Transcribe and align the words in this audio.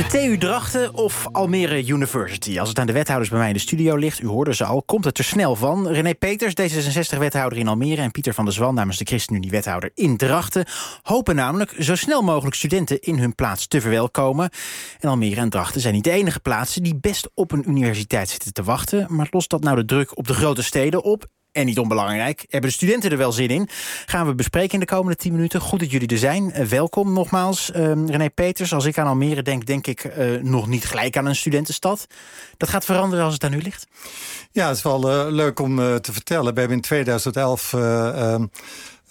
De 0.00 0.06
TU 0.06 0.38
Drachten 0.38 0.94
of 0.94 1.26
Almere 1.32 1.86
University? 1.86 2.58
Als 2.60 2.68
het 2.68 2.78
aan 2.78 2.86
de 2.86 2.92
wethouders 2.92 3.30
bij 3.30 3.38
mij 3.38 3.48
in 3.48 3.54
de 3.54 3.60
studio 3.60 3.96
ligt, 3.96 4.20
u 4.20 4.26
hoorde 4.26 4.54
ze 4.54 4.64
al, 4.64 4.82
komt 4.82 5.04
het 5.04 5.18
er 5.18 5.24
snel 5.24 5.56
van. 5.56 5.88
René 5.88 6.14
Peters, 6.14 6.54
D66-wethouder 6.60 7.58
in 7.58 7.68
Almere... 7.68 8.02
en 8.02 8.10
Pieter 8.10 8.34
van 8.34 8.44
der 8.44 8.54
Zwan 8.54 8.74
namens 8.74 8.98
de 8.98 9.04
ChristenUnie-wethouder 9.04 9.90
in 9.94 10.16
Drachten... 10.16 10.64
hopen 11.02 11.34
namelijk 11.34 11.74
zo 11.78 11.94
snel 11.94 12.22
mogelijk 12.22 12.56
studenten 12.56 13.00
in 13.00 13.18
hun 13.18 13.34
plaats 13.34 13.66
te 13.66 13.80
verwelkomen. 13.80 14.50
En 15.00 15.08
Almere 15.08 15.40
en 15.40 15.50
Drachten 15.50 15.80
zijn 15.80 15.94
niet 15.94 16.04
de 16.04 16.10
enige 16.10 16.40
plaatsen... 16.40 16.82
die 16.82 16.96
best 16.96 17.30
op 17.34 17.52
een 17.52 17.68
universiteit 17.70 18.28
zitten 18.28 18.52
te 18.52 18.62
wachten. 18.62 19.06
Maar 19.08 19.28
lost 19.30 19.50
dat 19.50 19.62
nou 19.62 19.76
de 19.76 19.84
druk 19.84 20.18
op 20.18 20.26
de 20.26 20.34
grote 20.34 20.62
steden 20.62 21.02
op? 21.04 21.26
En 21.52 21.66
niet 21.66 21.78
onbelangrijk, 21.78 22.44
hebben 22.48 22.70
de 22.70 22.76
studenten 22.76 23.10
er 23.10 23.16
wel 23.16 23.32
zin 23.32 23.48
in? 23.48 23.68
Gaan 24.06 24.26
we 24.26 24.34
bespreken 24.34 24.74
in 24.74 24.80
de 24.80 24.86
komende 24.86 25.16
10 25.16 25.32
minuten. 25.32 25.60
Goed 25.60 25.80
dat 25.80 25.90
jullie 25.90 26.08
er 26.08 26.18
zijn. 26.18 26.52
Uh, 26.56 26.66
welkom 26.66 27.12
nogmaals. 27.12 27.70
Uh, 27.70 27.76
René 28.06 28.30
Peters, 28.30 28.72
als 28.72 28.84
ik 28.84 28.98
aan 28.98 29.06
Almere 29.06 29.42
denk, 29.42 29.66
denk 29.66 29.86
ik 29.86 30.04
uh, 30.04 30.42
nog 30.42 30.66
niet 30.66 30.84
gelijk 30.84 31.16
aan 31.16 31.26
een 31.26 31.36
studentenstad. 31.36 32.06
Dat 32.56 32.68
gaat 32.68 32.84
veranderen 32.84 33.24
als 33.24 33.34
het 33.34 33.44
aan 33.44 33.52
u 33.52 33.62
ligt? 33.62 33.86
Ja, 34.52 34.66
het 34.68 34.76
is 34.76 34.82
wel 34.82 35.30
leuk 35.32 35.60
om 35.60 35.76
te 35.76 36.12
vertellen. 36.12 36.54
We 36.54 36.58
hebben 36.58 36.76
in 36.76 36.82
2011 36.82 37.74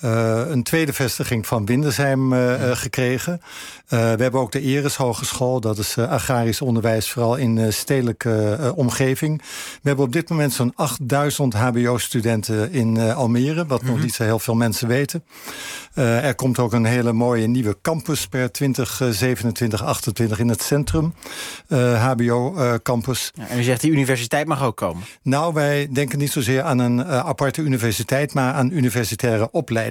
uh, 0.03 0.41
een 0.49 0.63
tweede 0.63 0.94
vestiging 0.94 1.48
van 1.48 1.66
Windersheim 1.66 2.34
uh, 2.34 2.71
gekregen. 2.71 3.41
we 3.88 3.95
hebben 3.95 4.39
ook 4.39 4.52
de 4.52 4.62
Eres 4.62 4.95
Hogeschool. 4.95 5.59
Dat 5.59 5.77
is 5.77 5.98
agrarisch 5.98 6.62
onderwijs, 6.62 7.09
vooral 7.12 7.35
in 7.35 7.73
stedelijke 7.73 8.73
omgeving. 8.75 9.38
We 9.81 9.88
hebben 9.88 10.05
op 10.05 10.13
dit 10.13 10.30
moment 10.30 10.53
zo'n 10.53 10.73
8000 10.75 11.53
hbo-studenten 11.53 12.72
in 12.72 12.99
Almere... 12.99 13.66
wat 13.66 13.81
nog 13.81 13.95
mhm. 13.95 14.03
niet 14.03 14.13
zo 14.13 14.23
heel 14.23 14.39
veel 14.39 14.55
mensen 14.55 14.88
weten. 14.88 15.23
er 15.94 16.36
komt 16.36 16.59
ook 16.59 16.73
een 16.73 16.86
hele 16.86 17.13
mooie 17.13 17.47
nieuwe 17.47 17.77
campus 17.81 18.27
per 18.27 18.52
2027, 18.52 19.84
28 19.84 20.39
in 20.39 20.50
het 20.50 20.61
centrum. 20.61 21.13
hbo-campus. 21.67 23.31
Ja, 23.34 23.47
en 23.47 23.59
u 23.59 23.63
zegt 23.63 23.81
die 23.81 23.91
universiteit 23.91 24.47
mag 24.47 24.64
ook 24.64 24.77
komen? 24.77 25.03
Nou, 25.22 25.53
wij 25.53 25.88
denken 25.92 26.20
niet 26.20 26.31
zozeer 26.31 26.61
aan 26.61 26.80
een 26.80 27.05
aparte 27.05 27.61
universiteit... 27.61 28.33
maar 28.33 28.53
aan 28.53 28.72
universitaire 28.72 29.52
opleidingen. 29.52 29.89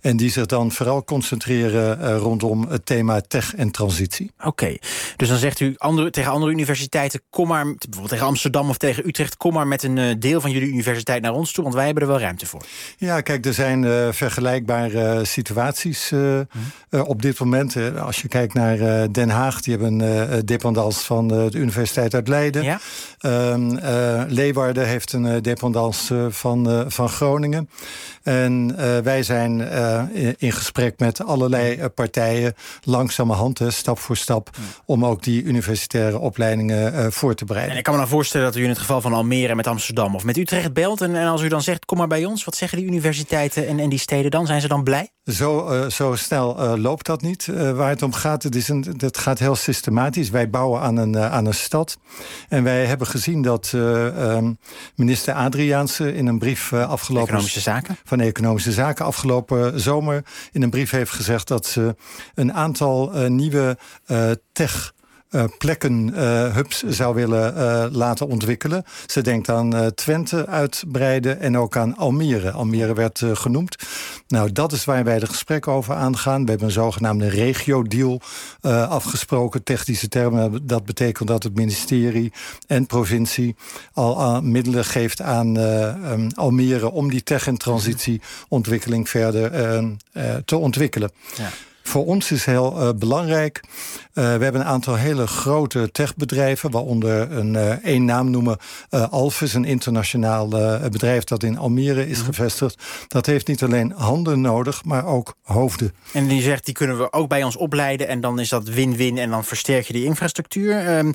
En 0.00 0.16
die 0.16 0.30
zich 0.30 0.46
dan 0.46 0.72
vooral 0.72 1.04
concentreren 1.04 1.98
uh, 2.00 2.16
rondom 2.16 2.66
het 2.68 2.86
thema 2.86 3.20
tech 3.20 3.54
en 3.54 3.70
transitie. 3.70 4.30
Oké, 4.44 4.76
dus 5.16 5.28
dan 5.28 5.38
zegt 5.38 5.60
u 5.60 5.74
andere, 5.76 6.10
tegen 6.10 6.30
andere 6.30 6.52
universiteiten... 6.52 7.20
kom 7.30 7.48
maar, 7.48 7.64
bijvoorbeeld 7.64 8.08
tegen 8.08 8.26
Amsterdam 8.26 8.68
of 8.68 8.76
tegen 8.76 9.06
Utrecht... 9.06 9.36
kom 9.36 9.52
maar 9.52 9.66
met 9.66 9.82
een 9.82 9.96
uh, 9.96 10.14
deel 10.18 10.40
van 10.40 10.50
jullie 10.50 10.68
universiteit 10.68 11.22
naar 11.22 11.32
ons 11.32 11.52
toe... 11.52 11.62
want 11.62 11.76
wij 11.76 11.84
hebben 11.84 12.02
er 12.02 12.08
wel 12.08 12.20
ruimte 12.20 12.46
voor. 12.46 12.62
Ja, 12.96 13.20
kijk, 13.20 13.46
er 13.46 13.54
zijn 13.54 13.82
uh, 13.82 14.08
vergelijkbare 14.10 15.24
situaties 15.24 16.10
hmm. 16.10 16.46
op 16.90 17.22
dit 17.22 17.38
moment. 17.38 17.76
als 17.98 18.22
je 18.22 18.28
kijkt 18.28 18.54
naar 18.54 19.12
Den 19.12 19.28
Haag, 19.28 19.60
die 19.60 19.76
hebben 19.76 20.00
een 20.00 20.46
dependance 20.46 21.04
van 21.04 21.28
de 21.28 21.50
Universiteit 21.52 22.14
uit 22.14 22.28
Leiden. 22.28 22.62
Ja? 22.62 22.80
Ehm, 23.18 23.76
Leeuwarden 24.28 24.86
heeft 24.86 25.12
een 25.12 25.42
dependance 25.42 26.28
van, 26.30 26.84
van 26.88 27.08
Groningen. 27.08 27.68
En 28.22 28.76
wij 29.04 29.13
wij 29.14 29.22
zijn 29.22 29.60
uh, 29.60 30.02
in 30.36 30.52
gesprek 30.52 30.98
met 30.98 31.24
allerlei 31.24 31.76
uh, 31.76 31.84
partijen, 31.94 32.54
langzamerhand, 32.82 33.60
stap 33.68 33.98
voor 33.98 34.16
stap, 34.16 34.50
om 34.84 35.04
ook 35.04 35.22
die 35.22 35.42
universitaire 35.42 36.18
opleidingen 36.18 37.12
voor 37.12 37.34
te 37.34 37.44
bereiden. 37.44 37.72
En 37.72 37.78
ik 37.78 37.84
kan 37.84 37.94
me 37.94 38.00
dan 38.00 38.08
voorstellen 38.08 38.46
dat 38.46 38.56
u 38.56 38.62
in 38.62 38.68
het 38.68 38.78
geval 38.78 39.00
van 39.00 39.12
Almere 39.12 39.54
met 39.54 39.66
Amsterdam 39.66 40.14
of 40.14 40.24
met 40.24 40.36
Utrecht 40.36 40.72
belt. 40.72 41.00
En, 41.00 41.16
en 41.16 41.26
als 41.26 41.42
u 41.42 41.48
dan 41.48 41.62
zegt, 41.62 41.84
kom 41.84 41.98
maar 41.98 42.06
bij 42.06 42.24
ons, 42.24 42.44
wat 42.44 42.56
zeggen 42.56 42.78
die 42.78 42.86
universiteiten 42.86 43.66
en, 43.66 43.78
en 43.78 43.88
die 43.88 43.98
steden 43.98 44.30
dan? 44.30 44.46
Zijn 44.46 44.60
ze 44.60 44.68
dan 44.68 44.84
blij? 44.84 45.08
Zo, 45.24 45.86
zo 45.88 46.14
snel 46.14 46.78
loopt 46.78 47.06
dat 47.06 47.22
niet. 47.22 47.46
waar 47.46 47.88
het 47.88 48.02
om 48.02 48.12
gaat, 48.12 48.42
het, 48.42 48.54
is 48.54 48.68
een, 48.68 48.94
het 48.96 49.18
gaat 49.18 49.38
heel 49.38 49.54
systematisch. 49.54 50.30
Wij 50.30 50.50
bouwen 50.50 50.80
aan 50.80 50.96
een, 50.96 51.18
aan 51.18 51.46
een 51.46 51.54
stad. 51.54 51.98
En 52.48 52.64
wij 52.64 52.84
hebben 52.86 53.06
gezien 53.06 53.42
dat 53.42 53.72
ehm, 53.74 54.52
minister 54.94 55.34
Adriaanse 55.34 56.14
in 56.14 56.26
een 56.26 56.38
brief 56.38 56.72
afgelopen... 56.72 57.28
Economische 57.28 57.60
Zaken? 57.60 57.96
Van 58.04 58.20
Economische 58.20 58.72
Zaken 58.72 59.04
afgelopen 59.04 59.80
zomer 59.80 60.24
in 60.52 60.62
een 60.62 60.70
brief 60.70 60.90
heeft 60.90 61.12
gezegd 61.12 61.48
dat 61.48 61.66
ze 61.66 61.96
een 62.34 62.52
aantal 62.52 63.10
nieuwe 63.28 63.78
tech 64.52 64.94
plekken, 65.58 66.12
uh, 66.14 66.54
hubs 66.54 66.82
zou 66.82 67.14
willen 67.14 67.54
uh, 67.56 67.86
laten 67.90 68.28
ontwikkelen. 68.28 68.84
Ze 69.06 69.22
denkt 69.22 69.48
aan 69.48 69.92
Twente 69.94 70.46
uitbreiden 70.46 71.40
en 71.40 71.58
ook 71.58 71.76
aan 71.76 71.96
Almere. 71.96 72.50
Almere 72.50 72.94
werd 72.94 73.22
genoemd. 73.32 73.76
Nou, 74.28 74.52
dat 74.52 74.72
is 74.72 74.84
waar 74.84 75.04
wij 75.04 75.18
de 75.18 75.26
gesprekken 75.26 75.72
over 75.72 75.94
aangaan. 75.94 76.44
We 76.44 76.50
hebben 76.50 76.66
een 76.66 76.72
zogenaamde 76.72 77.28
regio-deal 77.28 78.20
afgesproken. 78.88 79.62
Technische 79.62 80.08
termen, 80.08 80.66
dat 80.66 80.84
betekent 80.84 81.28
dat 81.28 81.42
het 81.42 81.54
ministerie 81.54 82.32
en 82.66 82.86
provincie 82.86 83.56
al 83.92 84.42
middelen 84.42 84.84
geeft 84.84 85.20
aan 85.20 85.56
um, 85.56 86.28
Almere 86.34 86.90
om 86.90 87.10
die 87.10 87.22
tech- 87.22 87.46
en 87.46 87.56
transitieontwikkeling 87.56 89.08
verder 89.08 89.50
te 90.44 90.56
ontwikkelen. 90.56 91.10
Ja. 91.36 91.48
Voor 91.94 92.06
ons 92.06 92.30
is 92.30 92.44
heel 92.44 92.80
uh, 92.80 92.88
belangrijk. 92.96 93.60
Uh, 93.64 93.68
we 94.14 94.42
hebben 94.42 94.60
een 94.60 94.66
aantal 94.66 94.94
hele 94.94 95.26
grote 95.26 95.90
techbedrijven, 95.90 96.70
waaronder 96.70 97.32
een 97.32 97.54
uh, 97.54 97.70
één 97.70 98.04
naam 98.04 98.30
noemen 98.30 98.58
Alphys, 99.10 99.54
een 99.54 99.64
internationaal 99.64 100.48
bedrijf 100.90 101.24
dat 101.24 101.42
in 101.42 101.58
Almere 101.58 102.08
is 102.08 102.18
mhm. 102.18 102.26
gevestigd. 102.26 102.82
Dat 103.08 103.26
heeft 103.26 103.46
niet 103.46 103.62
alleen 103.62 103.92
handen 103.92 104.40
nodig, 104.40 104.84
maar 104.84 105.06
ook 105.06 105.34
hoofden. 105.42 105.92
En 106.12 106.26
die 106.26 106.42
zegt, 106.42 106.64
die 106.64 106.74
kunnen 106.74 106.98
we 106.98 107.12
ook 107.12 107.28
bij 107.28 107.42
ons 107.42 107.56
opleiden 107.56 108.08
en 108.08 108.20
dan 108.20 108.38
is 108.38 108.48
dat 108.48 108.68
win-win 108.68 109.18
en 109.18 109.30
dan 109.30 109.44
versterk 109.44 109.86
je 109.86 109.92
die 109.92 110.04
infrastructuur. 110.04 110.98
Um, 110.98 111.14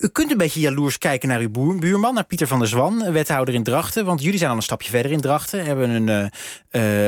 u 0.00 0.08
kunt 0.08 0.30
een 0.30 0.36
beetje 0.36 0.60
jaloers 0.60 0.98
kijken 0.98 1.28
naar 1.28 1.40
uw 1.40 1.78
buurman, 1.78 2.14
naar 2.14 2.24
Pieter 2.24 2.46
van 2.46 2.58
der 2.58 2.68
Zwan, 2.68 3.12
wethouder 3.12 3.54
in 3.54 3.62
Drachten, 3.62 4.04
want 4.04 4.22
jullie 4.22 4.38
zijn 4.38 4.50
al 4.50 4.56
een 4.56 4.62
stapje 4.62 4.90
verder 4.90 5.12
in 5.12 5.20
Drachten, 5.20 5.64
hebben 5.64 6.08
een 6.08 6.30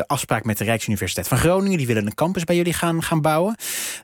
afspraak 0.06 0.44
met 0.44 0.58
de 0.58 0.64
Rijksuniversiteit 0.64 1.28
van 1.28 1.38
Groningen, 1.38 1.78
die 1.78 1.86
willen 1.86 2.06
een 2.06 2.14
campus 2.14 2.44
bij 2.44 2.56
jullie 2.56 2.72
gaan 2.72 2.97
gaan, 3.02 3.20
bouwen. 3.20 3.56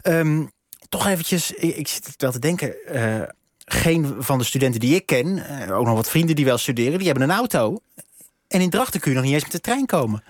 Um, 0.03 0.50
toch 0.88 1.06
eventjes, 1.06 1.50
ik, 1.50 1.77
ik, 1.77 1.88
zit 1.88 2.15
wel 2.16 2.32
te 2.32 2.38
denken... 2.38 2.75
Uh, 2.93 3.22
geen 3.65 4.15
van 4.19 4.38
de 4.38 4.44
studenten 4.44 4.81
die 4.81 4.94
ik 4.94 5.06
ken, 5.06 5.27
uh, 5.69 5.78
ook 5.78 5.87
nog 5.87 5.94
wat 5.94 6.10
vrienden 6.10 6.37
die 6.37 6.44
wel 6.44 6.59
studeren... 6.59 6.99
die 6.99 7.06
hebben 7.06 7.28
een 7.28 7.37
auto. 7.37 7.78
En 8.49 8.60
in 8.60 8.71
Drachten 8.71 9.00
kun 9.00 9.10
je 9.10 9.16
nog 9.16 9.27
niet 9.27 9.34
eens 9.34 9.43
met 9.43 9.53
de 9.53 9.60
trein 9.60 9.87
komen. 9.87 10.22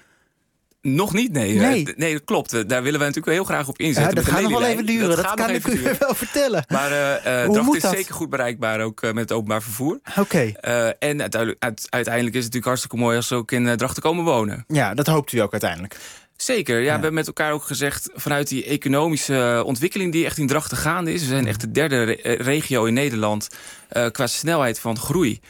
Nog 0.80 1.12
niet, 1.12 1.32
nee. 1.32 1.58
Nee, 1.58 1.88
nee 1.96 2.12
dat 2.12 2.24
klopt. 2.24 2.50
Daar 2.50 2.82
willen 2.82 2.98
wij 2.98 3.08
natuurlijk 3.08 3.36
heel 3.36 3.44
graag 3.44 3.68
op 3.68 3.78
inzetten. 3.78 4.14
Ja, 4.14 4.22
dat 4.22 4.32
gaat 4.32 4.42
nog 4.42 4.50
wel 4.50 4.64
even 4.64 4.86
duren, 4.86 5.08
dat, 5.08 5.24
dat 5.24 5.34
kan 5.34 5.50
ik 5.50 5.66
u 5.66 5.82
wel 5.98 6.14
vertellen. 6.14 6.64
Maar 6.68 6.90
uh, 6.90 7.52
Drachten 7.52 7.74
is 7.74 7.82
dat? 7.82 7.94
zeker 7.94 8.14
goed 8.14 8.30
bereikbaar, 8.30 8.80
ook 8.80 9.02
met 9.02 9.16
het 9.16 9.32
openbaar 9.32 9.62
vervoer. 9.62 10.00
Oké. 10.18 10.52
en 10.98 11.20
uiteindelijk, 11.20 11.64
uiteindelijk 11.88 12.14
is 12.14 12.44
het 12.44 12.52
natuurlijk 12.52 12.64
hartstikke 12.64 12.96
mooi... 12.96 13.16
als 13.16 13.26
ze 13.26 13.34
ook 13.34 13.52
in 13.52 13.76
Drachten 13.76 14.02
komen 14.02 14.24
wonen. 14.24 14.64
Ja, 14.68 14.94
dat 14.94 15.06
hoopt 15.06 15.32
u 15.32 15.38
ook 15.38 15.52
uiteindelijk. 15.52 15.96
Zeker, 16.36 16.78
ja, 16.78 16.84
We 16.84 16.90
hebben 16.90 17.14
met 17.14 17.26
elkaar 17.26 17.52
ook 17.52 17.64
gezegd... 17.64 18.10
vanuit 18.14 18.48
die 18.48 18.64
economische 18.64 19.62
ontwikkeling 19.66 20.12
die 20.12 20.24
echt 20.24 20.38
in 20.38 20.46
Drachten 20.46 20.76
gaande 20.76 21.12
is... 21.12 21.20
we 21.20 21.28
zijn 21.28 21.46
echt 21.46 21.60
de 21.60 21.70
derde 21.70 22.22
eh, 22.22 22.38
regio 22.38 22.84
in 22.84 22.94
Nederland 22.94 23.48
uh, 23.92 24.06
qua 24.06 24.26
snelheid 24.26 24.80
van 24.80 24.98
groei... 24.98 25.40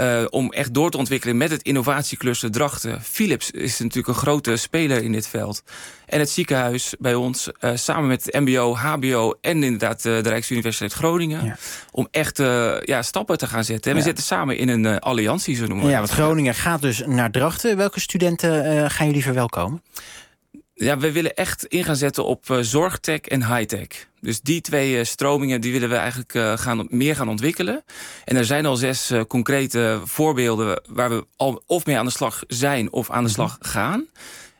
Uh, 0.00 0.24
om 0.30 0.52
echt 0.52 0.74
door 0.74 0.90
te 0.90 0.96
ontwikkelen 0.96 1.36
met 1.36 1.50
het 1.50 1.62
innovatiecluster 1.62 2.50
Drachten. 2.50 3.02
Philips 3.02 3.50
is 3.50 3.78
natuurlijk 3.78 4.08
een 4.08 4.14
grote 4.14 4.56
speler 4.56 5.02
in 5.02 5.12
dit 5.12 5.26
veld. 5.26 5.62
En 6.06 6.18
het 6.18 6.30
ziekenhuis 6.30 6.94
bij 6.98 7.14
ons, 7.14 7.48
uh, 7.60 7.70
samen 7.74 8.06
met 8.06 8.24
het 8.24 8.34
mbo, 8.40 8.74
hbo... 8.76 9.34
en 9.40 9.62
inderdaad 9.62 10.04
uh, 10.04 10.22
de 10.22 10.28
Rijksuniversiteit 10.28 10.92
Groningen... 10.92 11.44
Ja. 11.44 11.56
om 11.90 12.08
echt 12.10 12.38
ja, 12.84 13.02
stappen 13.02 13.38
te 13.38 13.46
gaan 13.46 13.64
zetten. 13.64 13.90
En 13.90 13.96
we 13.96 14.02
zitten 14.02 14.24
samen 14.24 14.56
in 14.56 14.68
een 14.68 14.98
alliantie, 14.98 15.56
zo 15.56 15.66
noemen 15.66 15.86
we 15.86 15.90
Ja, 15.90 15.98
want 15.98 16.10
Groningen 16.10 16.54
gaat 16.54 16.80
dus 16.80 17.02
naar 17.06 17.30
Drachten. 17.30 17.76
Welke 17.76 18.00
studenten 18.00 18.90
gaan 18.90 19.06
jullie 19.06 19.22
verwelkomen? 19.22 19.82
Ja, 20.74 20.98
we 20.98 21.12
willen 21.12 21.34
echt 21.34 21.64
in 21.64 21.84
gaan 21.84 21.96
zetten 21.96 22.24
op 22.24 22.48
uh, 22.48 22.58
zorgtech 22.60 23.20
en 23.20 23.54
hightech. 23.54 24.06
Dus 24.20 24.40
die 24.40 24.60
twee 24.60 24.98
uh, 24.98 25.04
stromingen 25.04 25.60
die 25.60 25.72
willen 25.72 25.88
we 25.88 25.94
eigenlijk 25.94 26.34
uh, 26.34 26.56
gaan, 26.56 26.86
meer 26.90 27.16
gaan 27.16 27.28
ontwikkelen. 27.28 27.84
En 28.24 28.36
er 28.36 28.44
zijn 28.44 28.66
al 28.66 28.76
zes 28.76 29.12
concrete 29.28 30.00
voorbeelden 30.04 30.82
waar 30.88 31.10
we 31.10 31.26
al 31.36 31.62
of 31.66 31.86
mee 31.86 31.98
aan 31.98 32.04
de 32.04 32.10
slag 32.10 32.42
zijn 32.46 32.92
of 32.92 33.10
aan 33.10 33.24
de 33.24 33.30
mhm. 33.30 33.34
slag 33.34 33.58
gaan. 33.60 34.06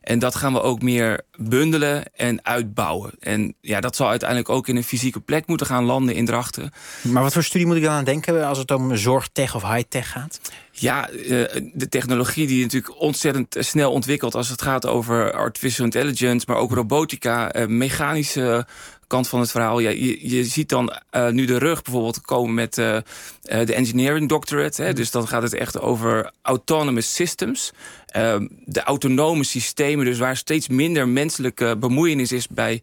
En 0.04 0.18
dat 0.18 0.34
gaan 0.34 0.52
we 0.52 0.62
ook 0.62 0.82
meer 0.82 1.20
bundelen 1.36 2.04
en 2.14 2.44
uitbouwen. 2.44 3.12
En 3.20 3.54
ja, 3.60 3.80
dat 3.80 3.96
zal 3.96 4.08
uiteindelijk 4.08 4.48
ook 4.48 4.68
in 4.68 4.76
een 4.76 4.84
fysieke 4.84 5.20
plek 5.20 5.46
moeten 5.46 5.66
gaan 5.66 5.84
landen 5.84 6.14
in 6.14 6.24
Drachten. 6.24 6.72
Maar 7.02 7.22
wat 7.22 7.32
voor 7.32 7.42
studie 7.42 7.66
moet 7.66 7.76
ik 7.76 7.82
dan 7.82 7.92
aan 7.92 8.04
denken 8.04 8.46
als 8.46 8.58
het 8.58 8.70
om 8.70 8.96
zorgtech 8.96 9.54
of 9.54 9.62
high-tech 9.62 10.10
gaat? 10.10 10.40
Ja, 10.70 11.08
eh, 11.08 11.62
de 11.72 11.88
technologie 11.88 12.46
die 12.46 12.62
natuurlijk 12.62 13.00
ontzettend 13.00 13.56
snel 13.58 13.92
ontwikkelt... 13.92 14.34
als 14.34 14.48
het 14.48 14.62
gaat 14.62 14.86
over 14.86 15.32
artificial 15.32 15.84
intelligence, 15.84 16.46
maar 16.48 16.56
ook 16.56 16.72
robotica... 16.72 17.52
Eh, 17.52 17.66
mechanische 17.66 18.66
kant 19.06 19.28
van 19.28 19.40
het 19.40 19.50
verhaal. 19.50 19.78
Ja, 19.78 19.90
je, 19.90 20.28
je 20.30 20.44
ziet 20.44 20.68
dan 20.68 20.92
nu 21.30 21.44
de 21.44 21.58
rug 21.58 21.82
bijvoorbeeld 21.82 22.20
komen 22.20 22.54
met 22.54 22.74
de 22.74 23.74
engineering 23.74 24.28
doctorate. 24.28 24.82
Hè, 24.82 24.92
dus 24.92 25.10
dan 25.10 25.28
gaat 25.28 25.42
het 25.42 25.54
echt 25.54 25.80
over 25.80 26.30
autonomous 26.42 27.14
systems. 27.14 27.72
Ehm, 28.06 28.46
de 28.64 28.82
autonome 28.82 29.44
systemen, 29.44 30.04
dus 30.04 30.18
waar 30.18 30.36
steeds 30.36 30.68
minder 30.68 31.08
menselijke 31.08 31.76
bemoeienis 31.76 32.32
is 32.32 32.48
bij 32.48 32.82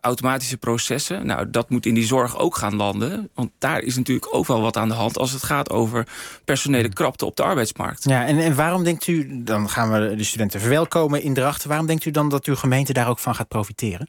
automatische 0.00 0.56
processen. 0.56 1.26
Nou, 1.26 1.50
dat 1.50 1.70
moet 1.70 1.86
in 1.86 1.94
die 1.94 2.06
zorg 2.06 2.38
ook 2.38 2.56
gaan 2.56 2.76
landen. 2.76 3.30
Want 3.34 3.50
daar 3.58 3.80
is 3.80 3.96
natuurlijk 3.96 4.34
ook 4.34 4.46
wel 4.46 4.60
wat 4.60 4.76
aan 4.76 4.88
de 4.88 4.94
hand 4.94 5.18
als 5.18 5.32
het 5.32 5.42
gaat 5.42 5.70
over 5.70 6.06
personele 6.44 6.82
hmm. 6.82 6.92
krapte 6.92 7.24
op 7.24 7.36
de 7.36 7.42
arbeidsmarkt. 7.42 8.04
Ja, 8.04 8.26
en, 8.26 8.38
en 8.38 8.54
waarom 8.54 8.84
denkt 8.84 9.06
u, 9.06 9.42
dan 9.44 9.70
gaan 9.70 9.92
we 9.92 10.16
de 10.16 10.24
studenten 10.24 10.60
verwelkomen 10.60 11.22
in 11.22 11.34
Drachten, 11.34 11.68
waarom 11.68 11.86
denkt 11.86 12.04
u 12.04 12.10
dan 12.10 12.28
dat 12.28 12.44
uw 12.44 12.56
gemeente 12.56 12.92
daar 12.92 13.08
ook 13.08 13.18
van 13.18 13.34
gaat 13.34 13.48
profiteren? 13.48 14.08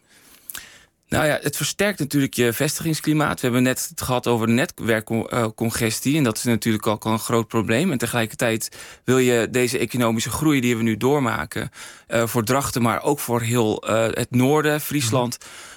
Nou 1.13 1.25
ja, 1.25 1.39
het 1.41 1.57
versterkt 1.57 1.99
natuurlijk 1.99 2.33
je 2.33 2.53
vestigingsklimaat. 2.53 3.35
We 3.35 3.45
hebben 3.45 3.63
net 3.63 3.87
het 3.89 4.01
gehad 4.01 4.27
over 4.27 4.49
netwerkcongestie. 4.49 6.17
En 6.17 6.23
dat 6.23 6.37
is 6.37 6.43
natuurlijk 6.43 6.87
ook 6.87 7.05
al 7.05 7.11
een 7.11 7.19
groot 7.19 7.47
probleem. 7.47 7.91
En 7.91 7.97
tegelijkertijd 7.97 8.77
wil 9.03 9.17
je 9.17 9.47
deze 9.51 9.77
economische 9.77 10.29
groei 10.29 10.61
die 10.61 10.77
we 10.77 10.83
nu 10.83 10.97
doormaken... 10.97 11.71
Uh, 12.07 12.27
voor 12.27 12.43
Drachten, 12.43 12.81
maar 12.81 13.03
ook 13.03 13.19
voor 13.19 13.41
heel 13.41 13.89
uh, 13.89 14.05
het 14.09 14.31
noorden, 14.31 14.81
Friesland... 14.81 15.37
Uh, 15.41 15.72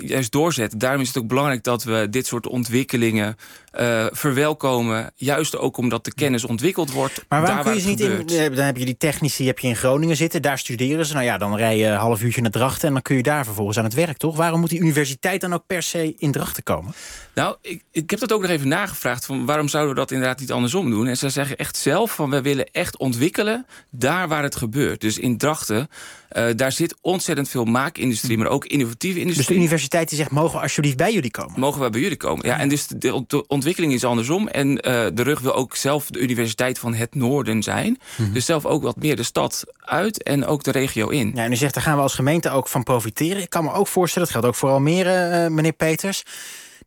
juist 0.00 0.32
doorzetten. 0.32 0.78
Daarom 0.78 1.00
is 1.00 1.08
het 1.08 1.18
ook 1.18 1.28
belangrijk 1.28 1.62
dat 1.64 1.84
we 1.84 2.06
dit 2.10 2.26
soort 2.26 2.46
ontwikkelingen 2.46 3.36
uh, 3.80 4.06
verwelkomen. 4.10 5.10
Juist 5.14 5.56
ook 5.56 5.76
omdat 5.76 6.04
de 6.04 6.14
kennis 6.14 6.44
ontwikkeld 6.44 6.92
wordt. 6.92 7.24
Maar 7.28 7.40
waarom 7.40 7.62
kun 7.62 7.74
je 7.74 7.80
ze 7.80 7.88
niet 7.88 8.00
in... 8.00 8.26
Dan 8.54 8.64
heb 8.64 8.76
je 8.76 8.84
die 8.84 8.96
technici 8.96 9.46
heb 9.46 9.58
je 9.58 9.68
in 9.68 9.76
Groningen 9.76 10.16
zitten. 10.16 10.42
Daar 10.42 10.58
studeren 10.58 11.06
ze. 11.06 11.12
Nou 11.12 11.24
ja, 11.24 11.38
dan 11.38 11.56
rij 11.56 11.78
je 11.78 11.86
een 11.86 11.96
half 11.96 12.22
uurtje 12.22 12.40
naar 12.40 12.50
Drachten... 12.50 12.86
en 12.88 12.92
dan 12.92 13.02
kun 13.02 13.16
je 13.16 13.22
daar 13.22 13.44
vervolgens 13.44 13.78
aan 13.78 13.84
het 13.84 13.94
werk, 13.94 14.16
toch? 14.16 14.36
Waarom 14.36 14.60
moet 14.60 14.70
die 14.70 14.80
universiteit 14.80 15.40
dan 15.40 15.54
ook 15.54 15.66
per 15.66 15.82
se 15.82 16.14
in 16.18 16.32
Drachten 16.32 16.62
komen? 16.62 16.92
Nou, 17.34 17.56
ik, 17.60 17.82
ik 17.90 18.10
heb 18.10 18.20
dat 18.20 18.32
ook 18.32 18.40
nog 18.40 18.50
even 18.50 18.68
nagevraagd. 18.68 19.24
Van 19.24 19.46
waarom 19.46 19.68
zouden 19.68 19.94
we 19.94 20.00
dat 20.00 20.10
inderdaad 20.10 20.40
niet 20.40 20.52
andersom 20.52 20.90
doen? 20.90 21.06
En 21.06 21.16
ze 21.16 21.28
zeggen 21.28 21.56
echt 21.56 21.76
zelf 21.76 22.14
van... 22.14 22.30
we 22.30 22.42
willen 22.42 22.68
echt 22.72 22.96
ontwikkelen 22.96 23.66
daar 23.90 24.28
waar 24.28 24.42
het 24.42 24.56
gebeurt. 24.56 25.00
Dus 25.00 25.18
in 25.18 25.38
Drachten, 25.38 25.88
uh, 26.32 26.44
daar 26.56 26.72
zit 26.72 26.94
ontzettend 27.00 27.48
veel 27.48 27.64
maakindustrie... 27.64 28.38
maar 28.38 28.46
ook 28.46 28.64
innovatieve 28.64 29.18
industrie. 29.18 29.37
Dus 29.38 29.46
de 29.46 29.54
universiteit 29.54 30.08
die 30.08 30.18
zegt... 30.18 30.30
mogen 30.30 30.56
we 30.56 30.62
alsjeblieft 30.62 30.96
bij 30.96 31.12
jullie 31.12 31.30
komen? 31.30 31.60
Mogen 31.60 31.80
we 31.80 31.90
bij 31.90 32.00
jullie 32.00 32.16
komen, 32.16 32.46
ja. 32.46 32.58
En 32.58 32.68
dus 32.68 32.86
de, 32.86 33.24
de 33.26 33.46
ontwikkeling 33.46 33.92
is 33.92 34.04
andersom. 34.04 34.48
En 34.48 34.68
uh, 34.68 35.06
de 35.14 35.22
rug 35.22 35.40
wil 35.40 35.54
ook 35.54 35.76
zelf 35.76 36.06
de 36.06 36.18
universiteit 36.18 36.78
van 36.78 36.94
het 36.94 37.14
noorden 37.14 37.62
zijn. 37.62 37.98
Mhm. 38.16 38.32
Dus 38.32 38.44
zelf 38.44 38.66
ook 38.66 38.82
wat 38.82 38.96
meer 38.96 39.16
de 39.16 39.22
stad 39.22 39.64
uit 39.80 40.22
en 40.22 40.46
ook 40.46 40.62
de 40.62 40.70
regio 40.70 41.08
in. 41.08 41.32
Ja, 41.34 41.44
en 41.44 41.52
u 41.52 41.56
zegt, 41.56 41.74
daar 41.74 41.82
gaan 41.82 41.96
we 41.96 42.02
als 42.02 42.14
gemeente 42.14 42.50
ook 42.50 42.68
van 42.68 42.82
profiteren. 42.82 43.42
Ik 43.42 43.50
kan 43.50 43.64
me 43.64 43.72
ook 43.72 43.88
voorstellen, 43.88 44.28
dat 44.28 44.36
geldt 44.36 44.54
ook 44.54 44.60
voor 44.60 44.70
Almere, 44.70 45.44
uh, 45.44 45.50
meneer 45.54 45.72
Peters 45.72 46.24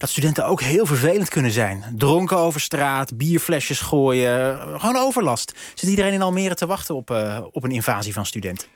dat 0.01 0.09
studenten 0.09 0.45
ook 0.45 0.61
heel 0.61 0.85
vervelend 0.85 1.29
kunnen 1.29 1.51
zijn. 1.51 1.83
Dronken 1.97 2.37
over 2.37 2.61
straat, 2.61 3.17
bierflesjes 3.17 3.79
gooien, 3.79 4.59
gewoon 4.79 4.97
overlast. 4.97 5.53
Zit 5.73 5.89
iedereen 5.89 6.13
in 6.13 6.21
Almere 6.21 6.55
te 6.55 6.65
wachten 6.65 6.95
op, 6.95 7.11
uh, 7.11 7.39
op 7.51 7.63
een 7.63 7.71
invasie 7.71 8.13
van 8.13 8.25
studenten? 8.25 8.67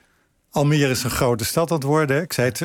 Almere 0.55 0.89
is 0.89 1.03
een 1.03 1.09
grote 1.09 1.45
stad 1.45 1.71
aan 1.71 1.77
het 1.77 1.85
worden. 1.85 2.21
Ik 2.21 2.33
zei 2.33 2.51
226.000 2.51 2.61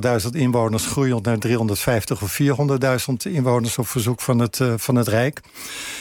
eh, 0.00 0.40
inwoners 0.40 0.86
groeiend 0.86 1.24
naar 1.24 1.38
350 1.38 2.22
of 2.22 2.38
400.000 2.42 3.32
inwoners 3.32 3.78
op 3.78 3.88
verzoek 3.88 4.20
van 4.20 4.38
het, 4.38 4.58
uh, 4.58 4.72
van 4.76 4.94
het 4.96 5.08
Rijk. 5.08 5.40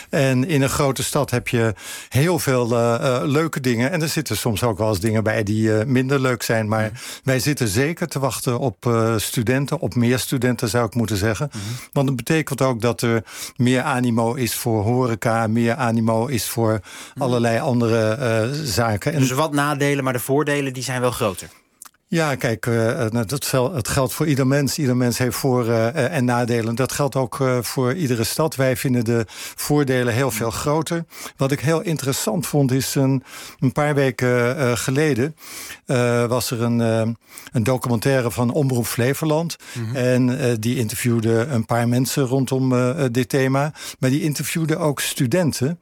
En 0.10 0.48
in 0.48 0.62
een 0.62 0.70
grote 0.70 1.04
stad 1.04 1.32
heb 1.32 1.48
je 1.48 1.74
heel 2.10 2.40
veel 2.40 2.72
uh, 2.72 3.20
leuke 3.24 3.60
dingen. 3.60 3.92
En 3.92 4.02
er 4.02 4.10
zitten 4.10 4.38
soms 4.38 4.64
ook 4.64 4.78
wel 4.78 4.90
eens 4.90 5.00
dingen 5.00 5.24
bij 5.24 5.44
die 5.44 5.72
minder 5.72 6.20
leuk 6.20 6.44
zijn. 6.44 6.68
Maar 6.68 6.92
wij 7.24 7.40
zitten 7.40 7.68
zeker 7.68 8.08
te 8.08 8.20
wachten 8.20 8.60
op 8.60 8.92
studenten, 9.18 9.80
op 9.80 9.96
meer 9.96 10.20
studenten 10.20 10.70
zou 10.70 10.86
ik 10.86 10.96
moeten 10.96 11.18
zeggen. 11.18 11.50
Mhm. 11.52 11.60
Want 11.92 12.08
dat 12.08 12.16
betekent 12.16 12.62
ook 12.62 12.82
dat 12.82 13.02
er 13.02 13.24
meer 13.56 13.82
animo 13.82 14.34
is 14.34 14.56
voor 14.56 14.84
horeca, 14.84 15.48
meer 15.48 15.76
animo 15.76 16.26
is 16.26 16.48
voor 16.48 16.80
mhm. 17.14 17.22
allerlei 17.22 17.60
andere 17.60 18.50
zaken. 18.64 19.20
Dus 19.20 19.32
wat 19.32 19.54
nadelen, 19.54 20.04
maar 20.04 20.14
de 20.14 20.20
voordelen 20.20 20.67
die 20.74 20.84
zijn 20.84 21.02
wel 21.02 21.12
groter. 21.12 21.50
Ja, 22.10 22.36
kijk, 22.36 22.66
uh, 22.66 23.06
dat 23.12 23.52
het 23.74 23.88
geldt 23.88 24.14
voor 24.14 24.28
ieder 24.28 24.48
mens. 24.48 24.78
Ieder 24.78 24.98
mens 24.98 25.18
heeft 25.18 25.36
voor- 25.36 25.68
uh, 25.68 26.16
en 26.16 26.26
nadelen. 26.26 26.76
Dat 26.76 26.92
geldt 26.92 27.16
ook 27.16 27.40
uh, 27.40 27.58
voor 27.62 27.94
iedere 27.94 28.24
stad. 28.24 28.56
Wij 28.56 28.78
vinden 28.78 29.06
de 29.06 29.26
voordelen 29.56 30.14
heel 30.14 30.32
veel 30.32 30.52
groter. 30.52 31.06
Wat 31.38 31.52
ik 31.52 31.60
heel 31.60 31.82
interessant 31.82 32.48
vond 32.48 32.72
is 32.72 32.96
een, 32.96 33.24
een 33.60 33.72
paar 33.72 33.96
weken 33.96 34.78
geleden... 34.78 35.36
was 36.28 36.52
er 36.52 36.62
een, 36.62 36.80
een 37.52 37.64
documentaire 37.64 38.32
van 38.32 38.52
Omroep 38.52 38.86
Flevoland. 38.86 39.56
Mm 39.74 39.96
En 39.96 40.58
die 40.60 40.76
interviewde 40.78 41.32
een 41.32 41.66
paar 41.66 41.88
mensen 41.88 42.24
rondom 42.24 42.74
dit 43.12 43.30
thema. 43.30 43.74
Maar 44.00 44.10
die 44.10 44.22
interviewde 44.22 44.78
ook 44.78 45.00
studenten. 45.00 45.80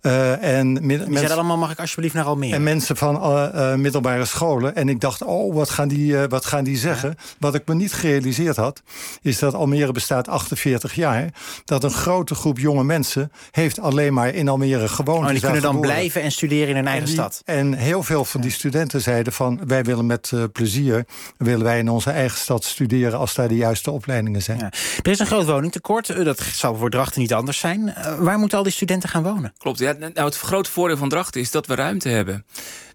en 0.00 0.74
die 0.74 0.98
zeiden 0.98 1.30
allemaal, 1.30 1.58
mag 1.58 1.70
ik 1.70 1.78
alsjeblieft 1.78 2.14
naar 2.14 2.24
Almere? 2.24 2.54
En 2.54 2.62
mensen 2.62 2.96
van 2.96 3.80
middelbare 3.80 4.24
scholen. 4.24 4.74
En 4.74 4.88
ik 4.88 5.00
dacht, 5.00 5.22
oh 5.22 5.54
wat 5.64 5.72
gaan 5.72 5.88
die, 5.88 6.12
uh, 6.12 6.24
wat 6.28 6.44
gaan 6.44 6.64
die 6.64 6.76
zeggen? 6.76 7.16
Wat 7.38 7.54
ik 7.54 7.62
me 7.66 7.74
niet 7.74 7.92
gerealiseerd 7.92 8.56
had, 8.56 8.82
is 9.22 9.38
dat 9.38 9.54
Almere 9.54 9.92
bestaat 9.92 10.28
48 10.28 10.94
jaar. 10.94 11.28
Dat 11.64 11.84
een 11.84 11.90
grote 11.90 12.34
groep 12.34 12.58
jonge 12.58 12.84
mensen 12.84 13.32
heeft 13.50 13.80
alleen 13.80 14.14
maar 14.14 14.34
in 14.34 14.48
Almere 14.48 14.88
gewoond. 14.88 15.24
Oh, 15.24 15.30
die 15.30 15.40
kunnen 15.40 15.62
dan 15.62 15.80
blijven 15.80 16.22
en 16.22 16.32
studeren 16.32 16.68
in 16.68 16.74
hun 16.74 16.86
eigen 16.86 17.08
stad. 17.08 17.42
En 17.44 17.72
heel 17.72 18.02
veel 18.02 18.24
van 18.24 18.40
die 18.40 18.50
studenten 18.50 19.00
zeiden 19.00 19.32
van... 19.32 19.60
wij 19.66 19.84
willen 19.84 20.06
met 20.06 20.30
uh, 20.34 20.44
plezier 20.52 21.04
willen 21.36 21.64
wij 21.64 21.78
in 21.78 21.88
onze 21.88 22.10
eigen 22.10 22.38
stad 22.38 22.64
studeren... 22.64 23.18
als 23.18 23.34
daar 23.34 23.48
de 23.48 23.56
juiste 23.56 23.90
opleidingen 23.90 24.42
zijn. 24.42 24.58
Ja. 24.58 24.72
Er 25.02 25.10
is 25.10 25.18
een 25.18 25.26
groot 25.26 25.46
woningtekort. 25.46 26.08
Eh, 26.08 26.24
dat 26.24 26.40
zal 26.40 26.76
voor 26.76 26.90
Drachten 26.90 27.20
niet 27.20 27.34
anders 27.34 27.58
zijn. 27.58 27.94
waar 28.18 28.38
moeten 28.38 28.58
al 28.58 28.64
die 28.64 28.72
studenten 28.72 29.08
gaan 29.08 29.22
wonen? 29.22 29.52
Klopt. 29.58 29.78
Ja, 29.78 29.92
nou, 29.92 30.12
het 30.14 30.36
grote 30.36 30.70
voordeel 30.70 30.96
van 30.96 31.08
Drachten 31.08 31.40
is 31.40 31.50
dat 31.50 31.66
we 31.66 31.74
ruimte 31.74 32.08
hebben. 32.08 32.44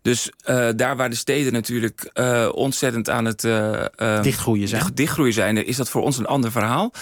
Dus 0.01 0.31
uh, 0.45 0.69
daar 0.75 0.97
waar 0.97 1.09
de 1.09 1.15
steden 1.15 1.53
natuurlijk 1.53 2.09
uh, 2.13 2.49
ontzettend 2.59 3.09
aan 3.09 3.25
het 3.25 3.43
uh, 3.43 3.85
dichtgroeien, 4.21 4.67
zijn. 4.67 4.91
dichtgroeien 4.93 5.33
zijn, 5.33 5.65
is 5.65 5.75
dat 5.75 5.89
voor 5.89 6.01
ons 6.01 6.17
een 6.17 6.25
ander 6.25 6.51
verhaal. 6.51 6.93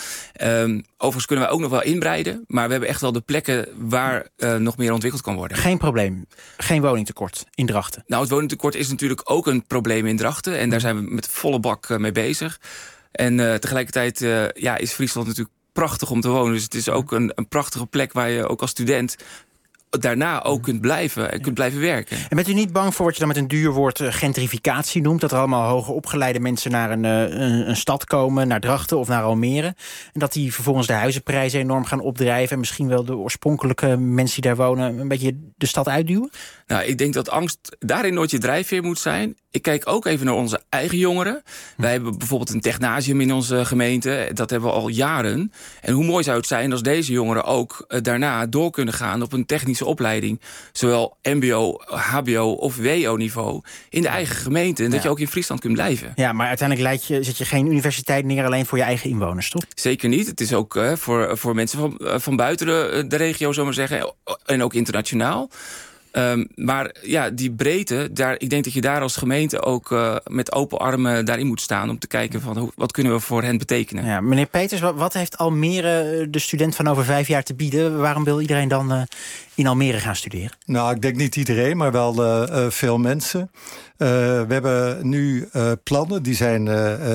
Um, 0.41 0.83
overigens 0.93 1.25
kunnen 1.25 1.45
wij 1.45 1.53
ook 1.53 1.59
nog 1.59 1.69
wel 1.69 1.83
inbreiden, 1.83 2.43
maar 2.47 2.65
we 2.65 2.71
hebben 2.71 2.89
echt 2.89 3.01
wel 3.01 3.11
de 3.11 3.21
plekken 3.21 3.67
waar 3.75 4.27
nog 4.57 4.77
meer 4.77 4.93
ontwikkeld 4.93 5.23
kan 5.23 5.35
worden. 5.35 5.57
Geen 5.57 5.77
probleem. 5.77 6.25
Geen 6.57 6.81
woningtekort 6.81 7.45
in 7.55 7.65
Drachten. 7.65 8.03
Nou, 8.07 8.21
het 8.21 8.31
woningtekort 8.31 8.75
is 8.75 8.89
natuurlijk 8.89 9.21
ook 9.23 9.47
een 9.47 9.65
probleem 9.67 10.05
in 10.05 10.17
Drachten 10.17 10.57
en 10.57 10.69
daar 10.69 10.79
zijn 10.79 10.95
we 10.95 11.13
met 11.13 11.27
volle 11.27 11.59
bak 11.59 11.97
mee 11.97 12.11
bezig. 12.11 12.59
En 13.11 13.59
tegelijkertijd 13.59 14.19
ja, 14.53 14.77
is 14.77 14.91
Friesland 14.91 15.27
natuurlijk 15.27 15.55
prachtig 15.73 16.09
om 16.09 16.21
te 16.21 16.29
wonen. 16.29 16.53
Dus 16.53 16.63
het 16.63 16.73
is 16.73 16.89
ook 16.89 17.11
een, 17.11 17.31
een 17.35 17.47
prachtige 17.47 17.85
plek 17.85 18.13
waar 18.13 18.29
je 18.29 18.47
ook 18.47 18.61
als 18.61 18.69
student 18.69 19.15
daarna 19.89 20.43
ook 20.43 20.63
kunt 20.63 20.81
blijven 20.81 21.31
en 21.31 21.41
kunt 21.41 21.55
blijven 21.55 21.79
werken. 21.79 22.17
En 22.29 22.35
bent 22.35 22.47
u 22.47 22.53
niet 22.53 22.71
bang 22.71 22.95
voor 22.95 23.05
wat 23.05 23.13
je 23.13 23.19
dan 23.19 23.27
met 23.27 23.37
een 23.37 23.47
duur 23.47 23.71
woord 23.71 23.99
eh, 23.99 24.07
gentrificatie 24.11 25.01
noemt? 25.01 25.21
Dat 25.21 25.31
er 25.31 25.37
allemaal 25.37 25.69
hoger 25.69 25.93
opgeleide 25.93 26.39
mensen 26.39 26.71
naar 26.71 26.91
een, 26.91 27.05
eh, 27.05 27.21
een, 27.21 27.69
een, 27.69 27.75
stad 27.75 28.05
komen, 28.05 28.47
naar 28.47 28.59
Drachten 28.59 28.97
of 28.97 29.07
naar 29.07 29.23
Almere. 29.23 29.75
En 30.13 30.19
dat 30.19 30.33
die 30.33 30.53
vervolgens 30.53 30.87
de 30.87 30.93
huizenprijzen 30.93 31.59
enorm 31.59 31.85
gaan 31.85 31.99
opdrijven. 31.99 32.51
En 32.51 32.59
misschien 32.59 32.87
wel 32.87 33.05
de 33.05 33.17
oorspronkelijke 33.17 33.97
mensen 33.97 34.41
die 34.41 34.51
daar 34.51 34.65
wonen 34.65 34.99
een 34.99 35.07
beetje 35.07 35.51
de 35.55 35.65
stad 35.65 35.87
uitduwen? 35.87 36.29
Nou, 36.67 36.83
ik 36.83 36.97
denk 36.97 37.13
dat 37.13 37.29
angst 37.29 37.75
daarin 37.79 38.13
nooit 38.13 38.31
je 38.31 38.37
drijfveer 38.37 38.83
moet 38.83 38.99
zijn. 38.99 39.37
Ik 39.51 39.61
kijk 39.61 39.89
ook 39.89 40.05
even 40.05 40.25
naar 40.25 40.35
onze 40.35 40.61
eigen 40.69 40.97
jongeren. 40.97 41.43
Wij 41.77 41.91
hebben 41.91 42.17
bijvoorbeeld 42.17 42.49
een 42.49 42.61
technasium 42.61 43.21
in 43.21 43.33
onze 43.33 43.65
gemeente. 43.65 44.29
Dat 44.33 44.49
hebben 44.49 44.69
we 44.69 44.75
al 44.75 44.87
jaren. 44.87 45.51
En 45.81 45.93
hoe 45.93 46.03
mooi 46.03 46.23
zou 46.23 46.37
het 46.37 46.47
zijn 46.47 46.71
als 46.71 46.81
deze 46.81 47.11
jongeren 47.11 47.43
ook 47.43 47.85
eh, 47.87 48.01
daarna 48.01 48.45
door 48.45 48.71
kunnen 48.71 48.93
gaan 48.93 49.21
op 49.21 49.33
een 49.33 49.45
technische 49.45 49.85
opleiding. 49.85 50.41
Zowel 50.71 51.17
mbo, 51.23 51.81
hbo 51.85 52.51
of 52.51 52.75
wo-niveau 52.75 53.61
in 53.89 54.01
de 54.01 54.07
eigen 54.07 54.35
gemeente. 54.35 54.83
En 54.83 54.91
dat 54.91 55.03
je 55.03 55.09
ook 55.09 55.19
in 55.19 55.27
Friesland 55.27 55.61
kunt 55.61 55.73
blijven. 55.73 56.11
Ja, 56.15 56.33
maar 56.33 56.47
uiteindelijk 56.47 56.87
leid 56.87 57.05
je, 57.05 57.23
zet 57.23 57.37
je 57.37 57.45
geen 57.45 57.65
universiteit 57.65 58.25
neer 58.25 58.45
alleen 58.45 58.65
voor 58.65 58.77
je 58.77 58.83
eigen 58.83 59.09
inwoners, 59.09 59.49
toch? 59.49 59.63
Zeker 59.75 60.09
niet. 60.09 60.27
Het 60.27 60.41
is 60.41 60.53
ook 60.53 60.75
uh, 60.75 60.95
voor, 60.95 61.37
voor 61.37 61.55
mensen 61.55 61.79
van, 61.79 61.99
uh, 62.01 62.15
van 62.17 62.35
buiten 62.35 62.65
de, 62.65 63.05
de 63.07 63.15
regio, 63.15 63.51
zomaar 63.51 63.73
zeggen. 63.73 64.13
En 64.45 64.63
ook 64.63 64.73
internationaal. 64.73 65.49
Um, 66.17 66.47
maar 66.55 66.95
ja, 67.01 67.29
die 67.29 67.51
breedte, 67.51 68.09
daar, 68.11 68.35
ik 68.37 68.49
denk 68.49 68.63
dat 68.63 68.73
je 68.73 68.81
daar 68.81 69.01
als 69.01 69.15
gemeente 69.15 69.61
ook 69.61 69.91
uh, 69.91 70.15
met 70.25 70.51
open 70.51 70.79
armen 70.79 71.25
daarin 71.25 71.47
moet 71.47 71.61
staan... 71.61 71.89
om 71.89 71.99
te 71.99 72.07
kijken 72.07 72.41
van 72.41 72.57
hoe, 72.57 72.71
wat 72.75 72.91
kunnen 72.91 73.13
we 73.13 73.19
voor 73.19 73.43
hen 73.43 73.57
betekenen. 73.57 74.05
Ja, 74.05 74.21
meneer 74.21 74.45
Peters, 74.45 74.81
wat, 74.81 75.13
heeft 75.13 75.37
Almere, 75.37 76.27
de 76.29 76.39
student 76.39 76.75
van 76.75 76.87
over 76.87 77.03
vijf 77.05 77.27
jaar, 77.27 77.43
te 77.43 77.55
bieden? 77.55 77.99
Waarom 77.99 78.23
wil 78.23 78.41
iedereen 78.41 78.67
dan 78.67 78.93
uh, 78.93 79.01
in 79.57 79.67
Almere 79.67 79.99
gaan 79.99 80.15
studeren? 80.15 80.51
Nou, 80.65 80.95
ik 80.95 81.01
denk 81.01 81.15
niet 81.15 81.35
iedereen, 81.35 81.77
maar 81.77 81.91
wel 81.91 82.23
uh, 82.23 82.69
veel 82.69 82.97
mensen. 82.97 83.51
Uh, 83.51 84.07
we 84.07 84.45
hebben 84.47 85.09
nu 85.09 85.49
uh, 85.53 85.71
plannen, 85.83 86.23
die 86.23 86.35
zijn 86.35 86.69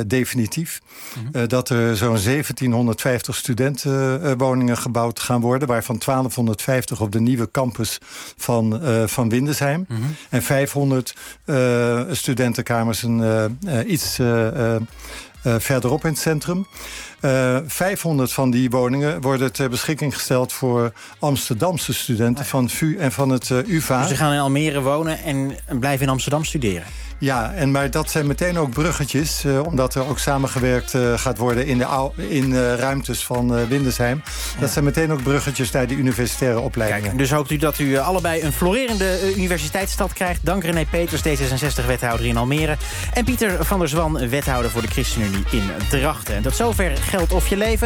definitief. 0.07 0.81
Mm 1.17 1.29
-hmm. 1.33 1.49
dat 1.49 1.69
er 1.69 1.97
zo'n 1.97 2.19
1750 2.25 3.37
studentenwoningen 3.37 4.77
gebouwd 4.77 5.21
gaan 5.21 5.41
worden... 5.41 5.69
waarvan 5.69 5.99
1250 5.99 7.01
op 7.01 7.13
de 7.13 7.21
nieuwe 7.21 7.51
campus 7.51 7.99
van, 8.37 8.81
van 9.09 9.29
Windesheim. 9.29 9.85
-hmm. 9.89 10.17
En 10.29 10.43
500 10.43 11.15
studentenkamers, 12.11 13.03
een 13.03 13.53
iets 13.93 14.19
verderop 15.43 16.05
in 16.05 16.11
het 16.11 16.19
centrum. 16.19 16.67
500 17.67 18.33
van 18.33 18.51
die 18.51 18.71
woningen 18.71 19.21
worden 19.21 19.53
ter 19.53 19.71
beschikking 19.71 20.15
gesteld... 20.15 20.53
voor 20.53 20.93
Amsterdamse 21.19 21.95
studenten 21.95 22.45
van 22.45 22.69
VU 22.69 22.97
en 22.99 23.13
van 23.13 23.29
het 23.29 23.51
UvA. 23.51 24.01
Dus 24.01 24.09
ze 24.09 24.17
gaan 24.17 24.33
in 24.33 24.39
Almere 24.39 24.81
wonen 24.81 25.23
en 25.23 25.57
blijven 25.81 26.07
in 26.07 26.13
Amsterdam 26.13 26.45
studeren? 26.45 26.87
Ja, 27.23 27.53
en 27.55 27.71
maar 27.71 27.91
dat 27.91 28.11
zijn 28.11 28.27
meteen 28.27 28.59
ook 28.59 28.71
bruggetjes, 28.71 29.45
uh, 29.45 29.63
omdat 29.67 29.95
er 29.95 30.09
ook 30.09 30.19
samengewerkt 30.19 30.95
uh, 30.95 31.19
gaat 31.19 31.39
worden 31.39 31.67
in, 31.67 31.79
de 31.79 32.11
in 32.17 32.51
uh, 32.51 32.75
ruimtes 32.75 33.25
van 33.25 33.67
Windesheim. 33.69 34.23
Dat 34.61 34.71
zijn 34.71 34.85
meteen 34.85 35.13
ook 35.13 35.23
bruggetjes 35.23 35.71
naar 35.71 35.87
de 35.87 35.95
universitaire 35.95 36.61
opleidingen. 36.61 37.05
Kijk, 37.05 37.19
dus 37.19 37.31
hoopt 37.31 37.51
u 37.51 37.57
dat 37.57 37.79
u 37.79 37.97
allebei 37.97 38.43
een 38.43 38.53
florerende 38.53 39.35
universiteitsstad 39.37 40.13
krijgt. 40.13 40.41
Dank 40.45 40.65
René 40.65 40.85
Peters, 40.91 41.23
D66-wethouder 41.23 42.27
in 42.27 42.37
Almere. 42.37 42.77
En 43.13 43.25
Pieter 43.25 43.65
van 43.65 43.79
der 43.79 43.89
Zwan, 43.89 44.29
wethouder 44.29 44.71
voor 44.71 44.83
de 44.83 44.89
ChristenUnie 44.89 45.45
in 45.51 45.71
Drachten. 45.91 46.35
En 46.35 46.43
tot 46.43 46.57
zover 46.57 46.97
Geld 46.97 47.33
of 47.33 47.49
je 47.49 47.57
leven. 47.57 47.81